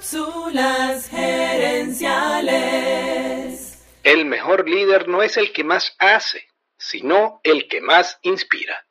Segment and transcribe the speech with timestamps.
[0.00, 3.82] Cápsulas gerenciales.
[4.02, 6.38] El mejor líder no es el que más hace,
[6.78, 8.86] sino el que más inspira.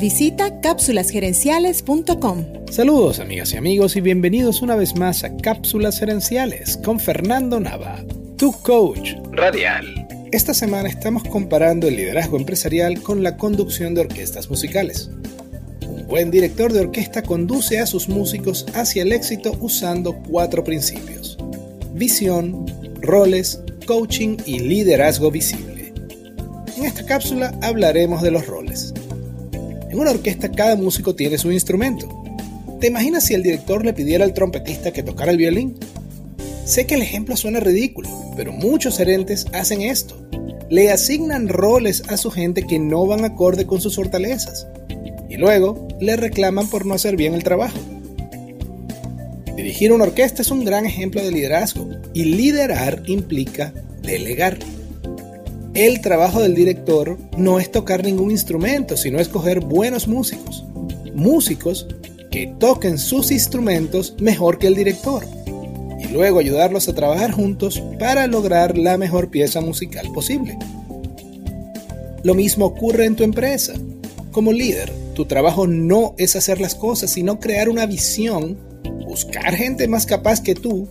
[0.00, 2.66] Visita cápsulasgerenciales.com.
[2.72, 8.04] Saludos amigas y amigos y bienvenidos una vez más a Cápsulas Gerenciales con Fernando Nava,
[8.36, 10.08] tu coach Radial.
[10.32, 15.12] Esta semana estamos comparando el liderazgo empresarial con la conducción de orquestas musicales
[16.12, 21.38] buen director de orquesta conduce a sus músicos hacia el éxito usando cuatro principios.
[21.94, 22.66] Visión,
[23.00, 25.94] roles, coaching y liderazgo visible.
[26.76, 28.92] En esta cápsula hablaremos de los roles.
[29.88, 32.06] En una orquesta cada músico tiene su instrumento.
[32.78, 35.78] ¿Te imaginas si el director le pidiera al trompetista que tocara el violín?
[36.66, 40.20] Sé que el ejemplo suena ridículo, pero muchos gerentes hacen esto.
[40.68, 44.66] Le asignan roles a su gente que no van acorde con sus fortalezas
[45.32, 47.78] y luego le reclaman por no hacer bien el trabajo.
[49.56, 54.58] Dirigir una orquesta es un gran ejemplo de liderazgo y liderar implica delegar.
[55.74, 60.64] El trabajo del director no es tocar ningún instrumento, sino escoger buenos músicos.
[61.14, 61.86] Músicos
[62.30, 65.24] que toquen sus instrumentos mejor que el director
[66.02, 70.58] y luego ayudarlos a trabajar juntos para lograr la mejor pieza musical posible.
[72.24, 73.74] Lo mismo ocurre en tu empresa.
[74.30, 78.58] Como líder, tu trabajo no es hacer las cosas, sino crear una visión,
[79.06, 80.88] buscar gente más capaz que tú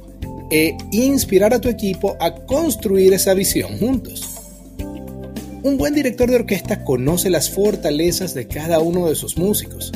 [0.52, 4.38] e inspirar a tu equipo a construir esa visión juntos.
[5.64, 9.92] Un buen director de orquesta conoce las fortalezas de cada uno de sus músicos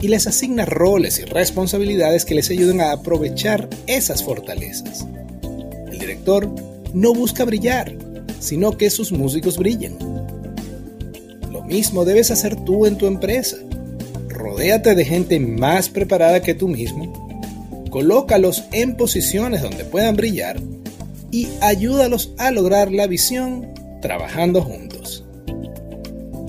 [0.00, 5.06] y les asigna roles y responsabilidades que les ayuden a aprovechar esas fortalezas.
[5.90, 6.52] El director
[6.92, 7.96] no busca brillar,
[8.40, 10.11] sino que sus músicos brillen
[11.72, 13.56] mismo debes hacer tú en tu empresa.
[14.28, 17.12] Rodéate de gente más preparada que tú mismo,
[17.90, 20.60] colócalos en posiciones donde puedan brillar
[21.30, 23.66] y ayúdalos a lograr la visión
[24.02, 25.24] trabajando juntos.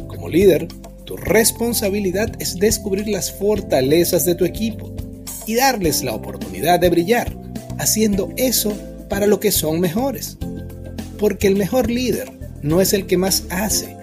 [0.07, 0.67] Como líder,
[1.05, 4.93] tu responsabilidad es descubrir las fortalezas de tu equipo
[5.47, 7.33] y darles la oportunidad de brillar,
[7.77, 8.73] haciendo eso
[9.07, 10.37] para lo que son mejores.
[11.17, 12.29] Porque el mejor líder
[12.61, 14.02] no es el que más hace,